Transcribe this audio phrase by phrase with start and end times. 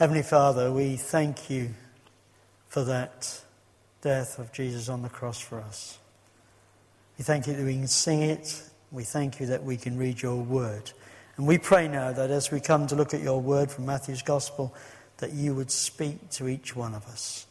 [0.00, 1.74] Heavenly Father, we thank you
[2.68, 3.42] for that
[4.00, 5.98] death of Jesus on the cross for us.
[7.18, 8.62] We thank you that we can sing it.
[8.90, 10.90] We thank you that we can read your word.
[11.36, 14.22] And we pray now that as we come to look at your word from Matthew's
[14.22, 14.74] Gospel,
[15.18, 17.44] that you would speak to each one of us.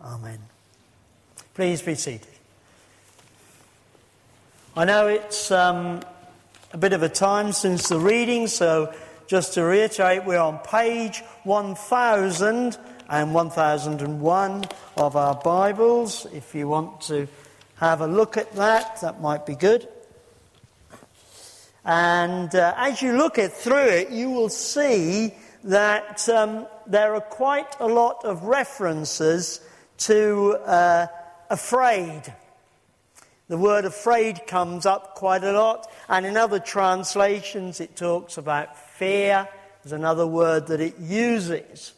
[0.00, 0.38] Amen.
[1.52, 2.32] Please be seated.
[4.74, 6.00] I know it's um,
[6.72, 8.90] a bit of a time since the reading, so
[9.30, 12.76] just to reiterate, we're on page 1000
[13.08, 14.64] and 1001
[14.96, 16.26] of our Bibles.
[16.34, 17.28] If you want to
[17.76, 19.86] have a look at that, that might be good.
[21.84, 27.20] And uh, as you look it through it, you will see that um, there are
[27.20, 29.60] quite a lot of references
[29.98, 31.06] to uh,
[31.50, 32.34] afraid.
[33.50, 38.78] The word afraid comes up quite a lot, and in other translations it talks about
[38.78, 39.48] fear.
[39.82, 41.92] There's another word that it uses.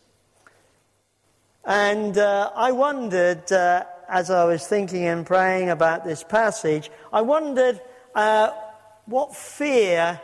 [1.63, 7.21] And uh, I wondered, uh, as I was thinking and praying about this passage, I
[7.21, 7.83] wondered
[8.15, 8.53] uh,
[9.05, 10.23] what fear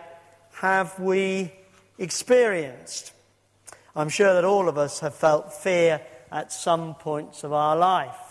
[0.53, 1.53] have we
[1.99, 3.13] experienced?
[3.95, 6.01] I'm sure that all of us have felt fear
[6.33, 8.28] at some points of our life.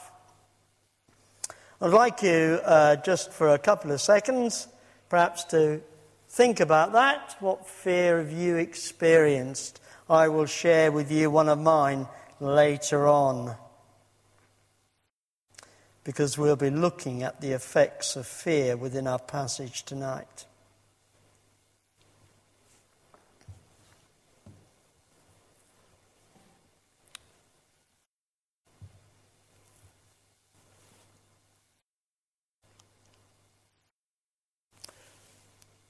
[1.79, 4.67] I'd like you, uh, just for a couple of seconds,
[5.09, 5.81] perhaps to
[6.27, 7.35] think about that.
[7.39, 9.79] What fear have you experienced?
[10.09, 12.07] I will share with you one of mine
[12.39, 13.57] later on.
[16.03, 20.46] Because we'll be looking at the effects of fear within our passage tonight.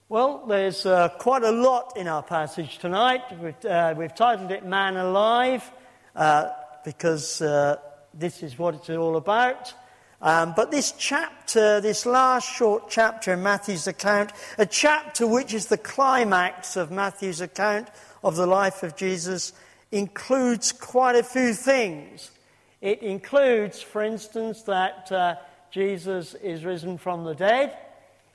[0.09, 3.23] Well, there's uh, quite a lot in our passage tonight.
[3.41, 5.69] We've, uh, we've titled it Man Alive
[6.16, 6.52] uh,
[6.86, 7.75] because uh,
[8.13, 9.73] this is what it's all about.
[10.22, 15.66] Um, but this chapter, this last short chapter in Matthew's account, a chapter which is
[15.66, 17.89] the climax of Matthew's account
[18.24, 19.51] of the life of Jesus,
[19.91, 22.31] includes quite a few things.
[22.79, 25.35] It includes, for instance, that uh,
[25.69, 27.78] Jesus is risen from the dead.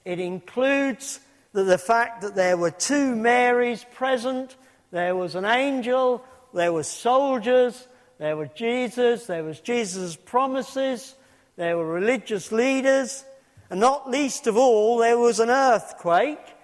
[0.04, 1.21] It includes
[1.53, 4.57] that the fact that there were two Marys present,
[4.91, 6.25] there was an angel,
[6.55, 7.87] there were soldiers,
[8.19, 11.15] there was Jesus, there was Jesus' promises,
[11.57, 13.25] there were religious leaders,
[13.69, 16.55] and not least of all, there was an earthquake,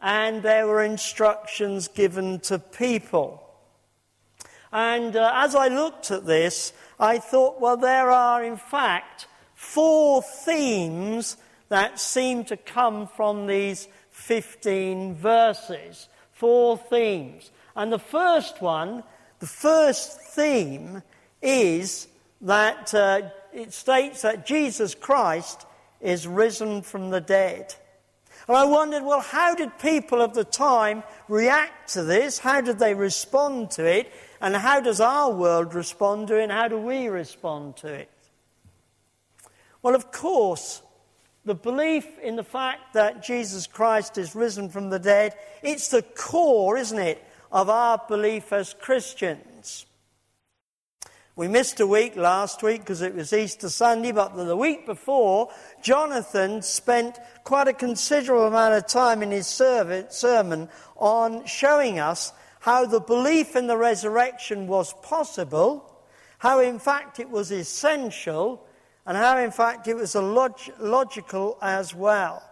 [0.00, 3.42] and there were instructions given to people.
[4.72, 10.22] And uh, as I looked at this, I thought, well, there are in fact four
[10.22, 11.36] themes
[11.68, 13.88] that seem to come from these
[14.26, 17.52] 15 verses, four themes.
[17.76, 19.04] And the first one,
[19.38, 21.04] the first theme,
[21.40, 22.08] is
[22.40, 23.22] that uh,
[23.52, 25.64] it states that Jesus Christ
[26.00, 27.72] is risen from the dead.
[28.48, 32.40] And I wondered, well, how did people of the time react to this?
[32.40, 34.12] How did they respond to it?
[34.40, 36.42] And how does our world respond to it?
[36.42, 38.10] And how do we respond to it?
[39.82, 40.82] Well, of course,
[41.46, 46.02] the belief in the fact that Jesus Christ is risen from the dead, it's the
[46.02, 49.86] core, isn't it, of our belief as Christians.
[51.36, 55.50] We missed a week last week because it was Easter Sunday, but the week before,
[55.82, 62.86] Jonathan spent quite a considerable amount of time in his sermon on showing us how
[62.86, 66.02] the belief in the resurrection was possible,
[66.38, 68.66] how in fact it was essential,
[69.06, 72.42] and how, in fact, it was log- logical as well.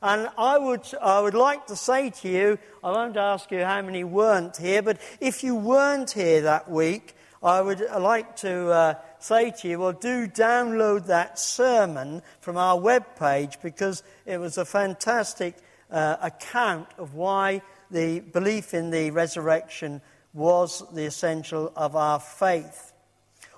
[0.00, 3.82] And I would, I would like to say to you, I won't ask you how
[3.82, 8.94] many weren't here, but if you weren't here that week, I would like to uh,
[9.18, 14.64] say to you, well, do download that sermon from our webpage because it was a
[14.64, 15.56] fantastic
[15.90, 20.00] uh, account of why the belief in the resurrection
[20.32, 22.87] was the essential of our faith.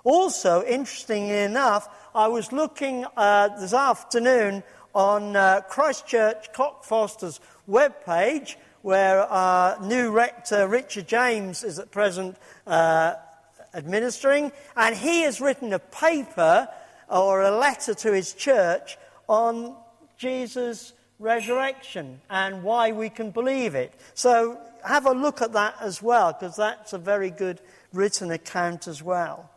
[0.05, 4.63] Also, interestingly enough, I was looking uh, this afternoon
[4.95, 7.39] on uh, Christchurch Cockfosters
[7.69, 12.37] webpage, where our new rector, Richard James, is at present
[12.67, 13.15] uh,
[13.75, 16.67] administering, and he has written a paper
[17.09, 18.97] or a letter to his church
[19.29, 19.77] on
[20.17, 23.93] Jesus' resurrection and why we can believe it.
[24.15, 27.61] So have a look at that as well, because that's a very good
[27.93, 29.51] written account as well.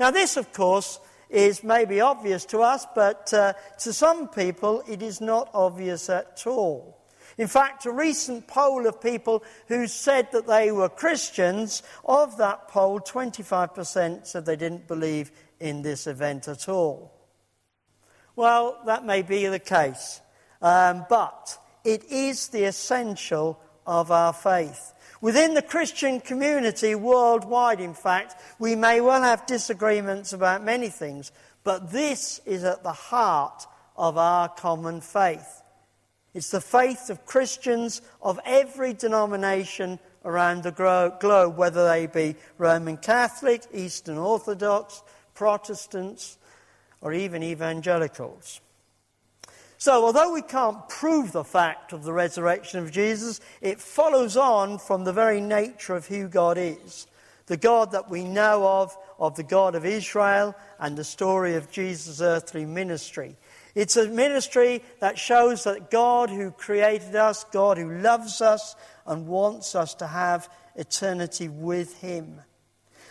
[0.00, 0.98] Now, this, of course,
[1.28, 6.42] is maybe obvious to us, but uh, to some people it is not obvious at
[6.46, 6.98] all.
[7.36, 12.68] In fact, a recent poll of people who said that they were Christians, of that
[12.68, 15.30] poll, 25% said they didn't believe
[15.60, 17.12] in this event at all.
[18.36, 20.22] Well, that may be the case,
[20.62, 24.94] um, but it is the essential of our faith.
[25.20, 31.30] Within the Christian community worldwide, in fact, we may well have disagreements about many things,
[31.62, 35.62] but this is at the heart of our common faith.
[36.32, 40.70] It's the faith of Christians of every denomination around the
[41.20, 45.02] globe, whether they be Roman Catholic, Eastern Orthodox,
[45.34, 46.38] Protestants,
[47.02, 48.60] or even evangelicals.
[49.80, 54.76] So, although we can't prove the fact of the resurrection of Jesus, it follows on
[54.76, 57.06] from the very nature of who God is.
[57.46, 61.70] The God that we know of, of the God of Israel, and the story of
[61.70, 63.36] Jesus' earthly ministry.
[63.74, 69.26] It's a ministry that shows that God who created us, God who loves us and
[69.26, 72.42] wants us to have eternity with Him.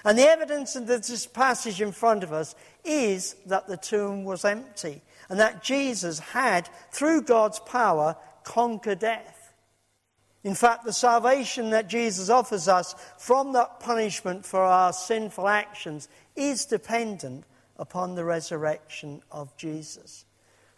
[0.05, 2.55] And the evidence in this passage in front of us
[2.85, 9.53] is that the tomb was empty and that Jesus had, through God's power, conquered death.
[10.43, 16.07] In fact, the salvation that Jesus offers us from that punishment for our sinful actions
[16.35, 17.43] is dependent
[17.77, 20.25] upon the resurrection of Jesus.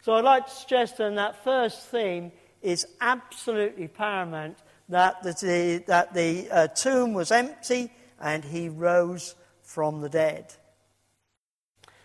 [0.02, 4.58] So I'd like to suggest then that first theme is absolutely paramount
[4.88, 7.90] that the, that the uh, tomb was empty
[8.22, 10.54] and he rose from the dead.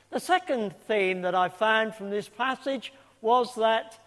[0.09, 2.91] The second theme that I found from this passage
[3.21, 3.99] was that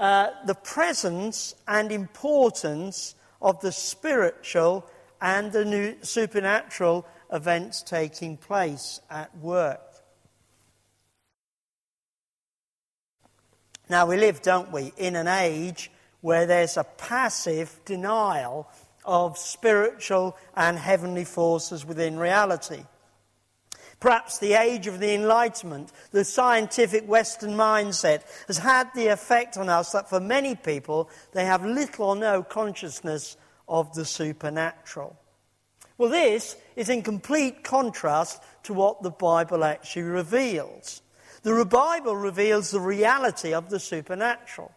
[0.00, 4.86] uh, the presence and importance of the spiritual
[5.20, 9.82] and the supernatural events taking place at work.
[13.90, 18.68] Now, we live, don't we, in an age where there's a passive denial
[19.08, 22.84] of spiritual and heavenly forces within reality.
[24.00, 29.68] Perhaps the age of the Enlightenment, the scientific Western mindset, has had the effect on
[29.68, 35.16] us that for many people, they have little or no consciousness of the supernatural.
[35.96, 41.02] Well, this is in complete contrast to what the Bible actually reveals.
[41.42, 44.70] The Bible reveals the reality of the supernatural,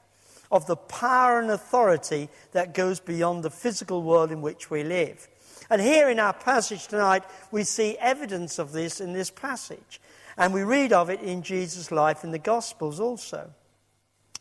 [0.51, 5.27] of the power and authority that goes beyond the physical world in which we live.
[5.69, 10.01] And here in our passage tonight, we see evidence of this in this passage.
[10.37, 13.51] And we read of it in Jesus' life in the Gospels also.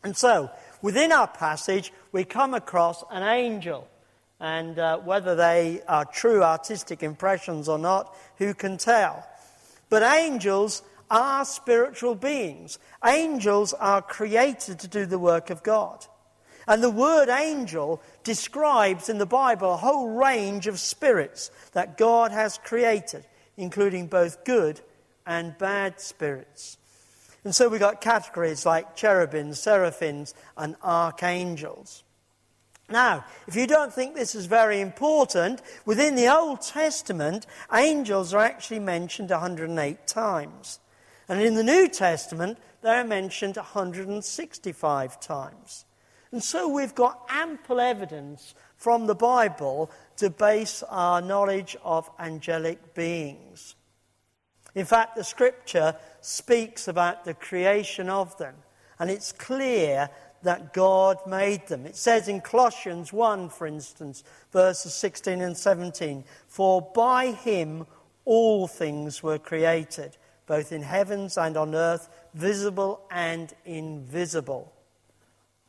[0.03, 0.49] And so,
[0.81, 3.87] within our passage, we come across an angel.
[4.39, 9.25] And uh, whether they are true artistic impressions or not, who can tell?
[9.89, 10.81] But angels
[11.11, 12.79] are spiritual beings.
[13.05, 16.07] Angels are created to do the work of God.
[16.67, 22.31] And the word angel describes in the Bible a whole range of spirits that God
[22.31, 23.27] has created,
[23.57, 24.79] including both good
[25.27, 26.77] and bad spirits.
[27.43, 32.03] And so we've got categories like cherubims, seraphims, and archangels.
[32.89, 38.41] Now, if you don't think this is very important, within the Old Testament, angels are
[38.41, 40.79] actually mentioned 108 times.
[41.27, 45.85] And in the New Testament, they're mentioned 165 times.
[46.31, 52.93] And so we've got ample evidence from the Bible to base our knowledge of angelic
[52.93, 53.75] beings.
[54.73, 58.55] In fact, the scripture speaks about the creation of them,
[58.97, 60.09] and it's clear
[60.43, 61.85] that God made them.
[61.85, 67.85] It says in Colossians 1, for instance, verses 16 and 17, For by him
[68.25, 70.17] all things were created
[70.51, 74.73] both in heavens and on earth, visible and invisible.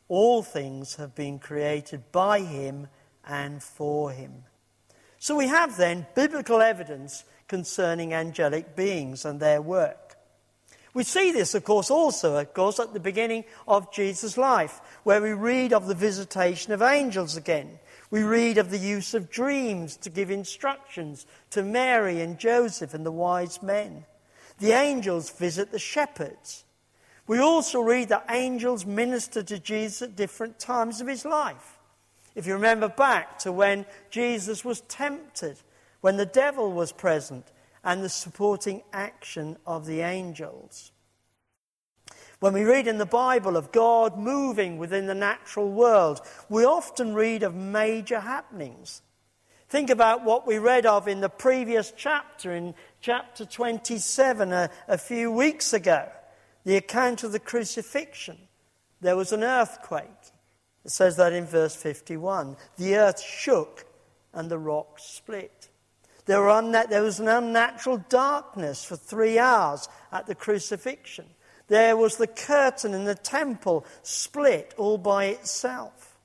[0.08, 2.88] All things have been created by him
[3.24, 4.42] and for him.
[5.20, 10.16] So we have then biblical evidence concerning angelic beings and their work.
[10.94, 15.22] We see this, of course, also, of course, at the beginning of Jesus' life, where
[15.22, 17.78] we read of the visitation of angels again.
[18.10, 23.06] We read of the use of dreams to give instructions to Mary and Joseph and
[23.06, 24.06] the wise men.
[24.62, 26.64] The angels visit the shepherds.
[27.26, 31.81] We also read that angels minister to Jesus at different times of his life.
[32.37, 35.57] If you remember back to when Jesus was tempted,
[36.00, 37.50] when the devil was present,
[37.83, 40.92] and the supporting action of the angels.
[42.38, 47.14] When we read in the Bible of God moving within the natural world, we often
[47.14, 49.02] read of major happenings.
[49.69, 54.97] Think about what we read of in the previous chapter, in chapter 27, a, a
[54.97, 56.09] few weeks ago,
[56.64, 58.38] the account of the crucifixion.
[59.00, 60.06] There was an earthquake.
[60.85, 62.56] It says that in verse 51.
[62.78, 63.85] The earth shook
[64.32, 65.68] and the rocks split.
[66.26, 71.26] There, unna- there was an unnatural darkness for three hours at the crucifixion.
[71.66, 76.16] There was the curtain in the temple split all by itself.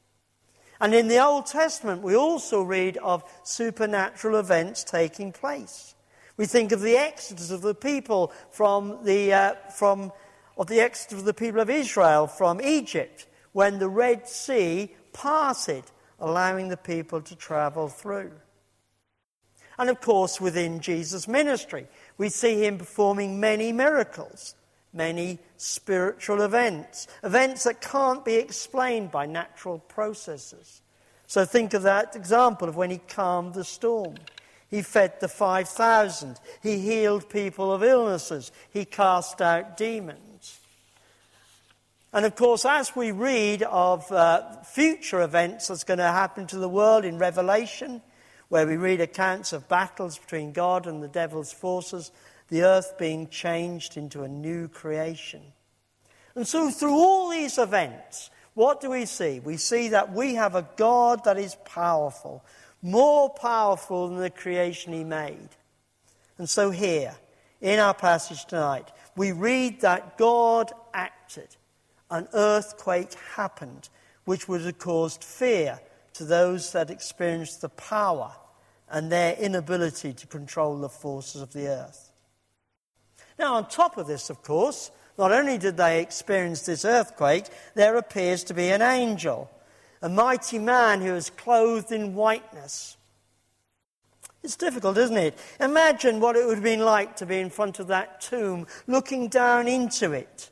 [0.80, 5.96] And in the Old Testament, we also read of supernatural events taking place.
[6.38, 10.12] We think of the exodus of the people from the, uh, from,
[10.58, 15.84] of the exodus of the people of Israel from Egypt when the Red Sea parted,
[16.20, 18.32] allowing the people to travel through.
[19.80, 24.56] And of course, within Jesus' ministry, we see him performing many miracles,
[24.94, 30.82] many spiritual events, events that can't be explained by natural processes.
[31.28, 34.16] So think of that example of when he calmed the storm.
[34.70, 36.40] He fed the 5,000.
[36.62, 38.52] He healed people of illnesses.
[38.70, 40.60] He cast out demons.
[42.14, 46.58] And of course, as we read of uh, future events that's going to happen to
[46.58, 48.02] the world in Revelation,
[48.50, 52.12] where we read accounts of battles between God and the devil's forces,
[52.50, 55.42] the earth being changed into a new creation.
[56.36, 59.40] And so, through all these events, what do we see?
[59.40, 62.44] We see that we have a God that is powerful,
[62.82, 65.50] more powerful than the creation he made.
[66.38, 67.16] And so, here,
[67.62, 71.56] in our passage tonight, we read that God acted.
[72.10, 73.90] An earthquake happened,
[74.26, 75.80] which would have caused fear
[76.14, 78.32] to those that experienced the power
[78.90, 82.12] and their inability to control the forces of the earth.
[83.38, 87.98] Now, on top of this, of course, not only did they experience this earthquake, there
[87.98, 89.50] appears to be an angel,
[90.08, 92.96] a mighty man who is clothed in whiteness.
[94.42, 95.38] It's difficult, isn't it?
[95.60, 99.28] Imagine what it would have been like to be in front of that tomb, looking
[99.28, 100.50] down into it,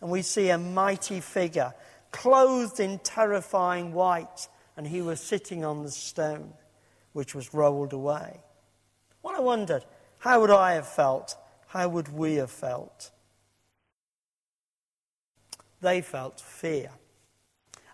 [0.00, 1.74] and we see a mighty figure,
[2.12, 6.54] clothed in terrifying white, and he was sitting on the stone,
[7.12, 8.40] which was rolled away.
[9.20, 9.84] What I wondered,
[10.16, 11.36] how would I have felt?
[11.66, 13.10] How would we have felt?
[15.82, 16.88] They felt fear.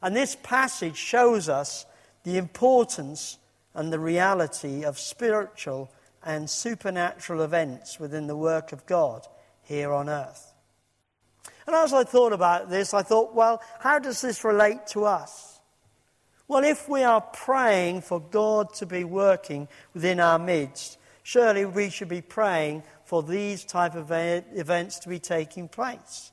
[0.03, 1.87] And this passage shows us
[2.25, 3.39] the importance
[3.75, 5.91] and the reality of spiritual
[6.23, 9.27] and supernatural events within the work of God
[9.63, 10.53] here on earth.
[11.67, 15.61] And as I thought about this, I thought, well, how does this relate to us?
[16.49, 21.91] Well, if we are praying for God to be working within our midst, surely we
[21.91, 26.33] should be praying for these type of events to be taking place.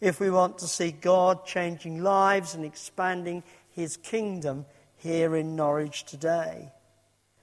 [0.00, 6.04] If we want to see God changing lives and expanding his kingdom here in Norwich
[6.04, 6.72] today,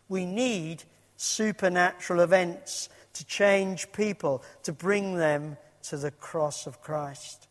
[0.07, 0.83] we need
[1.15, 7.47] supernatural events to change people, to bring them to the cross of Christ.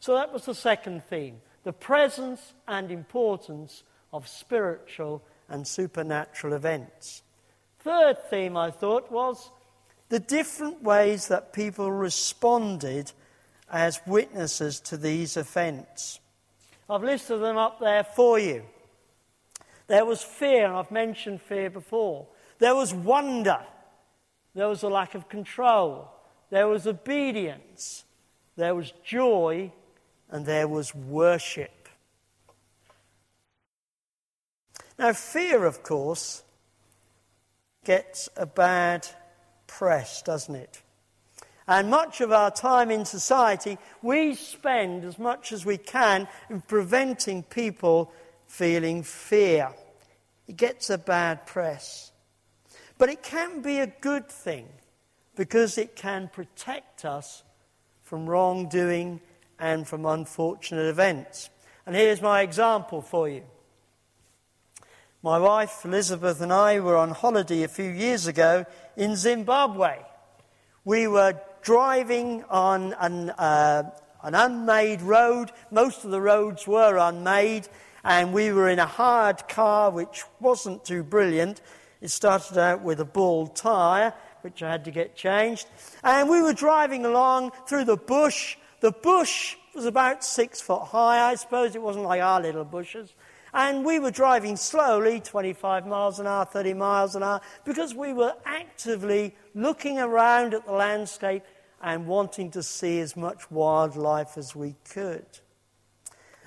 [0.00, 7.22] So that was the second theme the presence and importance of spiritual and supernatural events.
[7.78, 9.50] Third theme, I thought, was
[10.08, 13.12] the different ways that people responded
[13.72, 16.20] as witnesses to these events.
[16.88, 18.62] I've listed them up there for you.
[19.86, 22.26] There was fear, and I've mentioned fear before.
[22.58, 23.60] There was wonder.
[24.54, 26.12] There was a lack of control.
[26.50, 28.04] There was obedience.
[28.56, 29.72] There was joy
[30.30, 31.88] and there was worship.
[34.98, 36.42] Now, fear, of course,
[37.84, 39.08] gets a bad
[39.66, 40.82] press, doesn't it?
[41.72, 46.60] And much of our time in society, we spend as much as we can in
[46.60, 48.12] preventing people
[48.46, 49.70] feeling fear.
[50.46, 52.12] It gets a bad press.
[52.98, 54.68] But it can be a good thing
[55.34, 57.42] because it can protect us
[58.02, 59.22] from wrongdoing
[59.58, 61.48] and from unfortunate events.
[61.86, 63.44] And here's my example for you.
[65.22, 70.00] My wife Elizabeth and I were on holiday a few years ago in Zimbabwe.
[70.84, 73.90] We were driving on an, uh,
[74.22, 75.50] an unmade road.
[75.70, 77.68] Most of the roads were unmade,
[78.04, 81.60] and we were in a hired car which wasn't too brilliant.
[82.00, 85.66] It started out with a bald tyre, which I had to get changed.
[86.02, 91.30] And we were driving along through the bush the bush was about six foot high,
[91.30, 91.76] I suppose.
[91.76, 93.14] It wasn't like our little bushes.
[93.54, 98.12] And we were driving slowly, 25 miles an hour, 30 miles an hour, because we
[98.12, 101.44] were actively looking around at the landscape
[101.82, 105.26] and wanting to see as much wildlife as we could.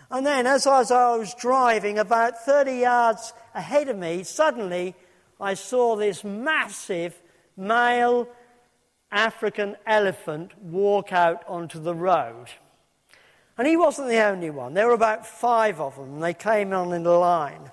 [0.09, 0.79] And then, as I
[1.15, 4.95] was driving about 30 yards ahead of me, suddenly
[5.39, 7.21] I saw this massive
[7.57, 8.27] male
[9.11, 12.47] African elephant walk out onto the road.
[13.57, 14.73] And he wasn't the only one.
[14.73, 17.71] There were about five of them, they came on in a line.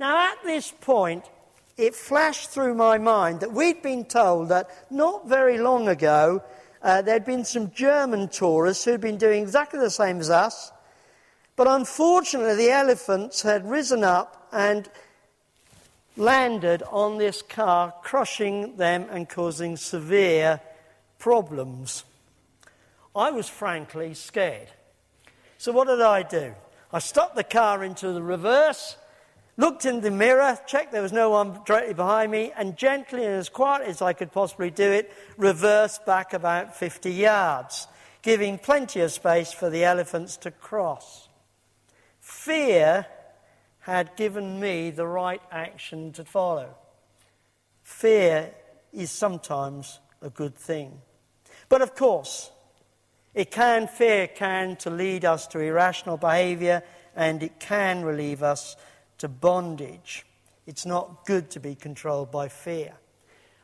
[0.00, 1.28] Now, at this point,
[1.76, 6.42] it flashed through my mind that we'd been told that not very long ago
[6.82, 10.72] uh, there'd been some German tourists who'd been doing exactly the same as us,
[11.56, 14.88] but unfortunately the elephants had risen up and
[16.16, 20.60] landed on this car, crushing them and causing severe
[21.18, 22.04] problems.
[23.14, 24.68] I was frankly scared.
[25.62, 26.56] So, what did I do?
[26.92, 28.96] I stopped the car into the reverse
[29.56, 33.36] looked in the mirror, checked there was no one directly behind me, and gently and
[33.36, 37.86] as quiet as I could possibly do it, reversed back about 50 yards,
[38.22, 41.28] giving plenty of space for the elephants to cross.
[42.18, 43.06] Fear
[43.82, 46.74] had given me the right action to follow.
[47.84, 48.50] Fear
[48.92, 51.00] is sometimes a good thing.
[51.68, 52.50] But of course,
[53.34, 56.82] it can, fear can, to lead us to irrational behavior,
[57.16, 58.76] and it can relieve us
[59.18, 60.26] to bondage.
[60.66, 62.94] It's not good to be controlled by fear.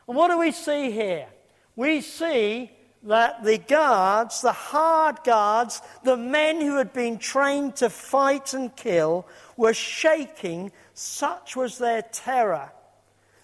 [0.07, 1.27] And what do we see here?
[1.75, 2.71] We see
[3.03, 8.75] that the guards, the hard guards, the men who had been trained to fight and
[8.75, 10.71] kill, were shaking.
[10.93, 12.71] Such was their terror.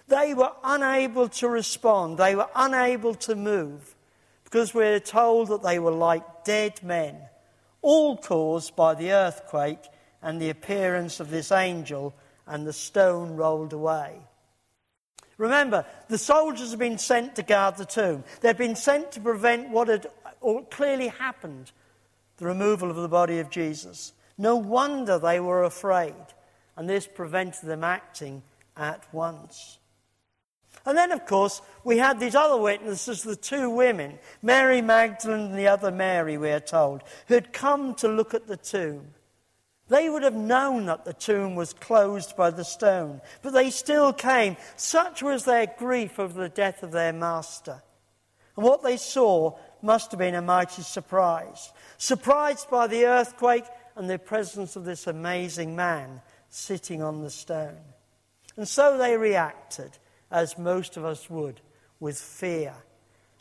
[0.08, 3.95] They were unable to respond, they were unable to move,
[4.56, 7.14] because we're told that they were like dead men,
[7.82, 9.84] all caused by the earthquake
[10.22, 12.14] and the appearance of this angel,
[12.46, 14.16] and the stone rolled away.
[15.36, 18.24] Remember, the soldiers had been sent to guard the tomb.
[18.40, 20.06] They'd been sent to prevent what had
[20.70, 21.70] clearly happened
[22.38, 24.14] the removal of the body of Jesus.
[24.38, 26.14] No wonder they were afraid,
[26.78, 28.42] and this prevented them acting
[28.74, 29.76] at once.
[30.86, 35.58] And then, of course, we had these other witnesses, the two women, Mary Magdalene and
[35.58, 39.08] the other Mary, we are told, who had come to look at the tomb.
[39.88, 44.12] They would have known that the tomb was closed by the stone, but they still
[44.12, 44.56] came.
[44.76, 47.82] Such was their grief over the death of their master.
[48.56, 51.72] And what they saw must have been a mighty surprise.
[51.98, 53.64] Surprised by the earthquake
[53.96, 57.78] and the presence of this amazing man sitting on the stone.
[58.56, 59.90] And so they reacted,
[60.30, 61.60] as most of us would,
[62.00, 62.74] with fear,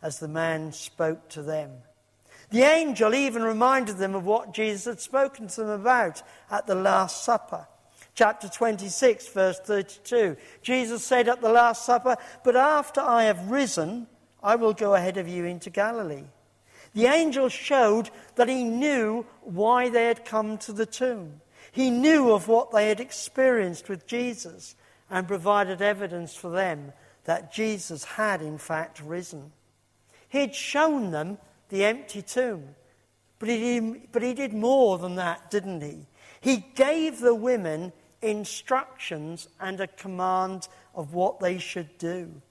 [0.01, 1.71] as the man spoke to them.
[2.51, 6.21] The angel even reminded them of what Jesus had spoken to them about
[6.51, 7.67] at the Last Supper.
[8.13, 10.37] Chapter 26, verse 32.
[10.61, 14.07] Jesus said at the Last Supper, But after I have risen,
[14.41, 16.25] I will go ahead of you into Galilee.
[16.93, 21.41] The angel showed that he knew why they had come to the tomb.
[21.71, 24.75] He knew of what they had experienced with Jesus
[25.09, 26.93] and provided evidence for them
[27.25, 29.51] that Jesus had in fact risen.
[30.29, 31.37] He had shown them
[31.69, 32.75] the empty tomb.
[33.39, 36.07] But he, did, but he did more than that, didn't he?
[36.41, 37.91] He gave the women
[38.21, 42.41] instructions and a command of what they should do.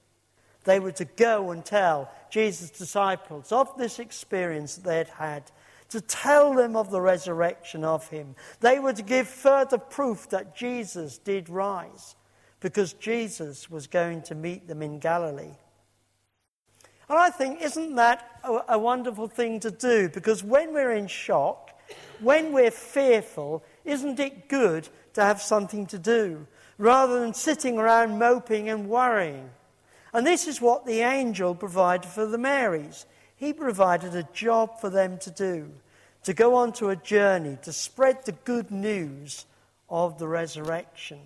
[0.63, 5.51] They were to go and tell Jesus' disciples of this experience that they had had,
[5.89, 8.35] to tell them of the resurrection of him.
[8.59, 12.15] They were to give further proof that Jesus did rise,
[12.59, 15.55] because Jesus was going to meet them in Galilee.
[17.07, 20.09] And I think, isn't that a, a wonderful thing to do?
[20.09, 21.71] Because when we're in shock,
[22.19, 28.17] when we're fearful, isn't it good to have something to do rather than sitting around
[28.17, 29.49] moping and worrying?
[30.13, 33.05] And this is what the angel provided for the Marys.
[33.35, 35.69] He provided a job for them to do,
[36.23, 39.45] to go on to a journey, to spread the good news
[39.89, 41.19] of the resurrection.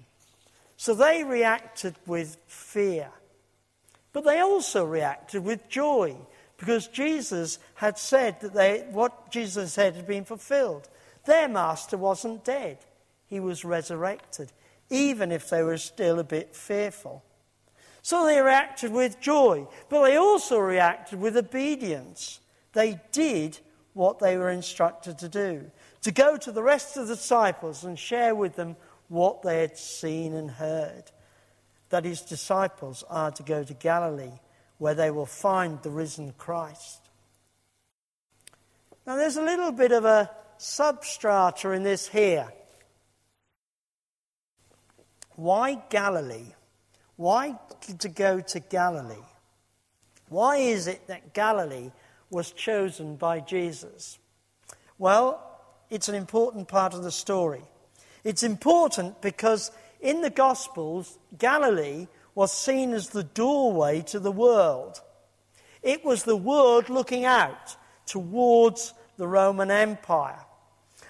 [0.79, 3.09] So they reacted with fear.
[4.13, 6.15] But they also reacted with joy
[6.55, 10.87] because Jesus had said that they, what Jesus said had been fulfilled.
[11.25, 12.77] Their master wasn't dead,
[13.27, 14.53] he was resurrected,
[14.89, 17.25] even if they were still a bit fearful.
[18.01, 22.39] So they reacted with joy, but they also reacted with obedience.
[22.71, 23.59] They did
[23.91, 27.99] what they were instructed to do to go to the rest of the disciples and
[27.99, 28.77] share with them
[29.09, 31.03] what they had seen and heard
[31.89, 34.39] that his disciples are to go to Galilee,
[34.77, 37.09] where they will find the risen Christ.
[39.05, 42.47] Now, there's a little bit of a substrata in this here.
[45.35, 46.53] Why Galilee?
[47.15, 47.57] Why
[47.99, 49.15] to go to Galilee?
[50.29, 51.91] Why is it that Galilee
[52.29, 54.19] was chosen by Jesus?
[54.97, 55.41] Well,
[55.89, 57.63] it's an important part of the story.
[58.29, 65.01] It's important because in the Gospels, Galilee was seen as the doorway to the world.
[65.81, 70.45] It was the world looking out towards the Roman Empire.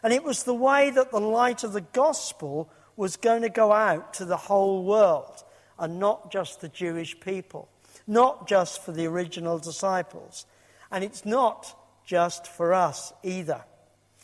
[0.02, 3.74] And it was the way that the light of the gospel was going to go
[3.74, 5.44] out to the whole world
[5.78, 7.68] and not just the Jewish people,
[8.08, 10.46] not just for the original disciples.
[10.90, 13.66] And it's not just for us either.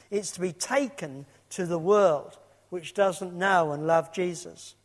[0.10, 2.38] It's to be taken to the world
[2.70, 4.76] which doesn't know and love Jesus.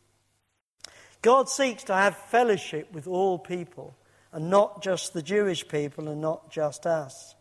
[1.21, 3.95] God seeks to have fellowship with all people
[4.31, 7.35] and not just the Jewish people and not just us.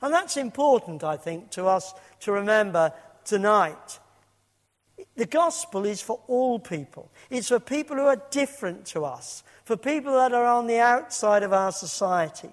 [0.00, 2.92] And that's important, I think, to us to remember
[3.24, 4.00] tonight.
[5.16, 7.10] The gospel is for all people.
[7.30, 11.42] It's for people who are different to us, for people that are on the outside
[11.42, 12.50] of our society.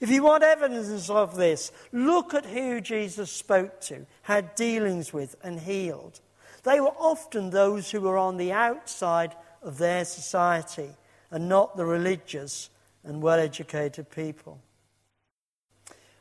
[0.00, 5.36] If you want evidence of this, look at who Jesus spoke to, had dealings with,
[5.42, 6.20] and healed.
[6.64, 10.90] They were often those who were on the outside of their society
[11.30, 12.70] and not the religious
[13.04, 14.60] and well educated people.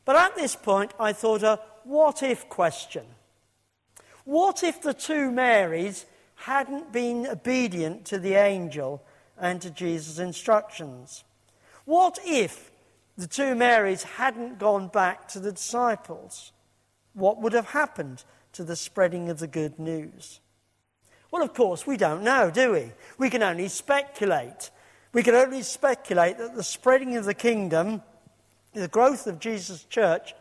[0.06, 3.06] But at this point, I thought a what if question.
[4.26, 6.06] What if the two Marys
[6.36, 9.04] hadn't been obedient to the angel
[9.38, 11.24] and to Jesus' instructions?
[11.86, 12.72] What if
[13.18, 16.52] the two Marys hadn't gone back to the disciples?
[17.14, 18.24] What would have happened
[18.54, 20.40] to the spreading of the good news?
[21.32, 22.92] Well, of course, we don't know, do we?
[23.18, 24.70] We can only speculate.
[25.14, 28.04] We can only speculate that the spreading of the kingdom,
[28.74, 30.34] the growth of Jesus' church,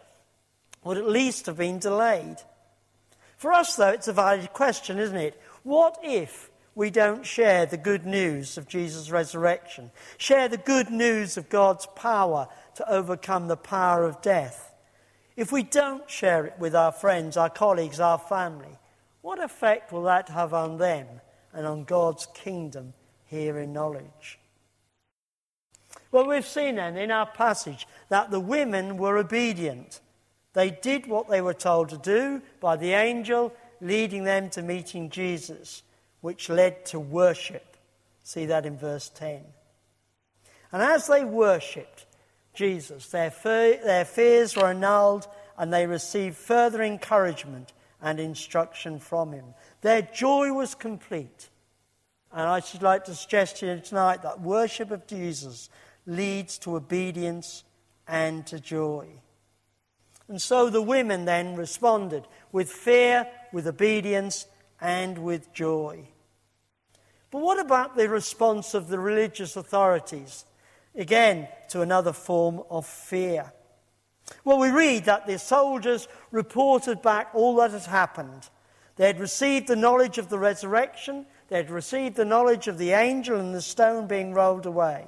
[0.84, 2.36] would at least have been delayed.
[3.36, 5.40] For us, though, it's a valid question, isn't it?
[5.62, 11.36] What if we don't share the good news of Jesus' resurrection, share the good news
[11.36, 14.74] of God's power to overcome the power of death?
[15.36, 18.78] If we don't share it with our friends, our colleagues, our family,
[19.22, 21.06] what effect will that have on them
[21.52, 22.94] and on God's kingdom
[23.26, 24.38] here in Norwich?
[26.10, 30.00] Well, we've seen then in our passage that the women were obedient.
[30.52, 35.10] They did what they were told to do by the angel leading them to meeting
[35.10, 35.82] Jesus,
[36.22, 37.76] which led to worship.
[38.22, 39.42] See that in verse 10.
[40.72, 42.06] And as they worshipped
[42.54, 45.26] Jesus, their, their fears were annulled
[45.58, 49.44] and they received further encouragement and instruction from him.
[49.82, 51.50] Their joy was complete.
[52.32, 55.68] And I should like to suggest to you tonight that worship of Jesus
[56.06, 57.64] leads to obedience
[58.08, 59.06] and to joy.
[60.28, 64.46] And so the women then responded with fear, with obedience,
[64.80, 66.08] and with joy.
[67.32, 70.44] But what about the response of the religious authorities?
[70.94, 73.50] Again, to another form of fear.
[74.44, 78.50] Well, we read that the soldiers reported back all that had happened.
[78.96, 82.92] They had received the knowledge of the resurrection, they had received the knowledge of the
[82.92, 85.06] angel and the stone being rolled away.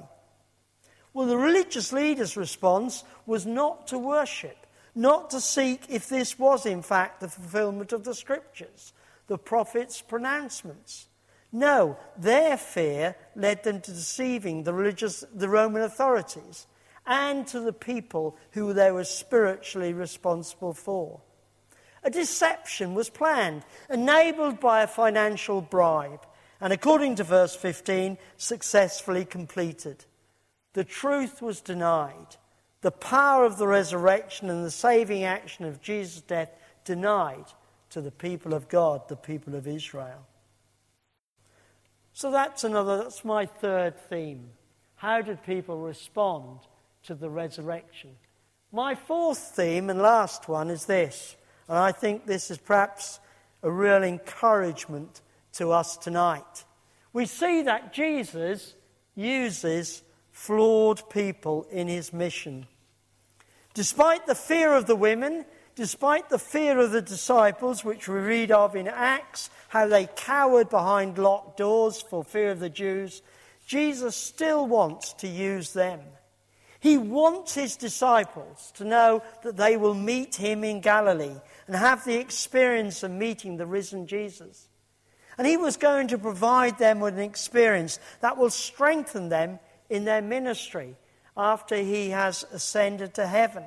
[1.13, 6.65] Well, the religious leaders' response was not to worship, not to seek if this was
[6.65, 8.93] in fact the fulfillment of the scriptures,
[9.27, 11.07] the prophets' pronouncements.
[11.51, 16.67] No, their fear led them to deceiving the religious, the Roman authorities
[17.07, 21.21] and to the people who they were spiritually responsible for.
[22.03, 26.25] A deception was planned, enabled by a financial bribe,
[26.61, 30.05] and according to verse 15, successfully completed.
[30.73, 32.37] The truth was denied.
[32.81, 36.51] The power of the resurrection and the saving action of Jesus' death
[36.83, 37.45] denied
[37.89, 40.27] to the people of God, the people of Israel.
[42.15, 44.49] So that's another, that's my third theme.
[44.95, 46.61] How did people respond
[47.05, 48.11] to the resurrection.
[48.71, 51.35] My fourth theme and last one is this,
[51.69, 53.19] and I think this is perhaps
[53.63, 55.21] a real encouragement
[55.53, 56.65] to us tonight.
[57.13, 58.73] We see that Jesus
[59.15, 62.67] uses flawed people in his mission.
[63.73, 65.45] Despite the fear of the women,
[65.75, 70.69] despite the fear of the disciples, which we read of in Acts, how they cowered
[70.69, 73.21] behind locked doors for fear of the Jews,
[73.67, 75.99] Jesus still wants to use them.
[76.79, 81.35] He wants his disciples to know that they will meet him in Galilee
[81.67, 84.67] and have the experience of meeting the risen Jesus.
[85.37, 89.59] And he was going to provide them with an experience that will strengthen them
[89.89, 90.95] in their ministry
[91.35, 93.63] after he has ascended to heaven.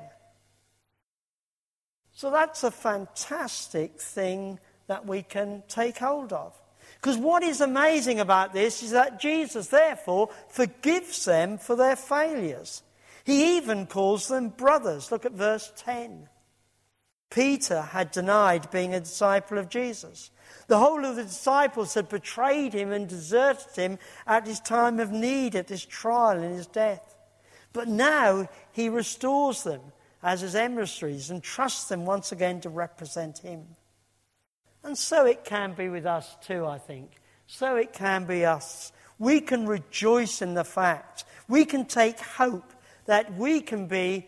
[2.19, 6.53] So that's a fantastic thing that we can take hold of.
[6.95, 12.83] Because what is amazing about this is that Jesus, therefore, forgives them for their failures.
[13.23, 15.13] He even calls them brothers.
[15.13, 16.27] Look at verse 10.
[17.29, 20.29] Peter had denied being a disciple of Jesus.
[20.67, 25.13] The whole of the disciples had betrayed him and deserted him at his time of
[25.13, 27.15] need, at his trial and his death.
[27.71, 33.39] But now he restores them as his emissaries and trust them once again to represent
[33.39, 33.65] him.
[34.83, 37.11] And so it can be with us too, I think.
[37.47, 38.91] So it can be us.
[39.17, 42.73] We can rejoice in the fact, we can take hope
[43.05, 44.27] that we can be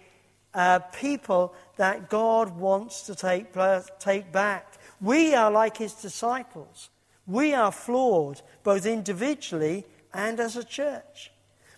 [0.54, 3.54] uh, people that God wants to take,
[4.00, 4.78] take back.
[5.00, 6.90] We are like his disciples.
[7.26, 11.32] We are flawed, both individually and as a church.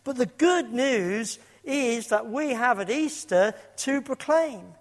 [0.04, 4.74] But the good news is that we have at Easter to proclaim.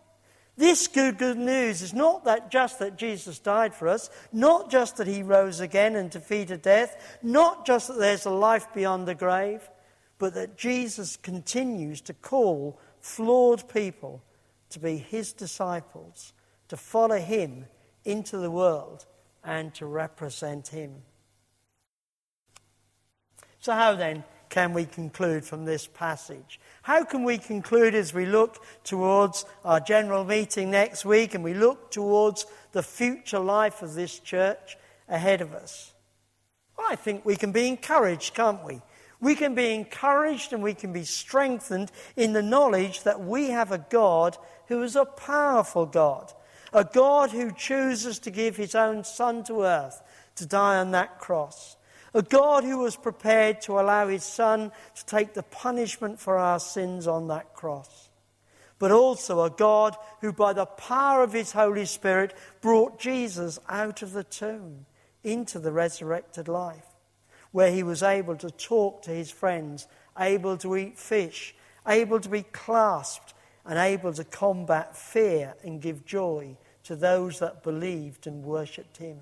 [0.56, 4.98] This good, good news is not that just that Jesus died for us, not just
[4.98, 9.14] that he rose again and defeated death, not just that there's a life beyond the
[9.14, 9.68] grave,
[10.18, 14.22] but that Jesus continues to call flawed people
[14.70, 16.32] to be his disciples,
[16.68, 17.66] to follow him
[18.04, 19.06] into the world
[19.44, 21.02] and to represent him.
[23.58, 26.60] So, how then can we conclude from this passage?
[26.82, 31.54] How can we conclude as we look towards our general meeting next week and we
[31.54, 34.76] look towards the future life of this church
[35.08, 35.94] ahead of us?
[36.76, 38.82] Well, I think we can be encouraged, can't we?
[39.22, 43.72] We can be encouraged and we can be strengthened in the knowledge that we have
[43.72, 44.36] a God
[44.68, 46.30] who is a powerful God,
[46.74, 50.02] a God who chooses to give his own Son to earth
[50.34, 51.76] to die on that cross
[52.14, 56.60] a God who was prepared to allow his Son to take the punishment for our
[56.60, 58.10] sins on that cross.
[58.78, 64.02] But also a God who, by the power of his Holy Spirit, brought Jesus out
[64.02, 64.86] of the tomb
[65.22, 66.86] into the resurrected life,
[67.52, 69.86] where he was able to talk to his friends,
[70.18, 71.54] able to eat fish,
[71.86, 77.62] able to be clasped, and able to combat fear and give joy to those that
[77.62, 79.20] believed and worshipped him.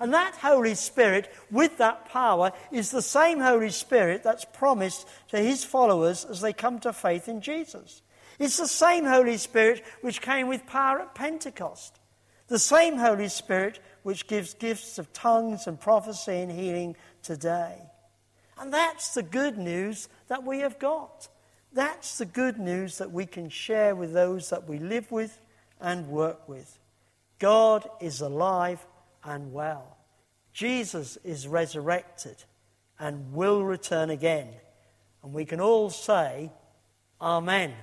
[0.00, 5.38] And that Holy Spirit, with that power, is the same Holy Spirit that's promised to
[5.38, 8.00] his followers as they come to faith in Jesus.
[8.38, 12.00] It's the same Holy Spirit which came with power at Pentecost.
[12.48, 17.76] The same Holy Spirit which gives gifts of tongues and prophecy and healing today.
[18.58, 21.28] And that's the good news that we have got.
[21.74, 25.38] That's the good news that we can share with those that we live with
[25.78, 26.78] and work with.
[27.38, 28.84] God is alive
[29.24, 29.96] and well.
[30.52, 32.36] Jesus is resurrected
[32.98, 34.48] and will return again.
[35.22, 36.50] And we can all say,
[37.20, 37.74] Amen.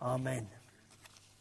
[0.00, 0.46] Amen.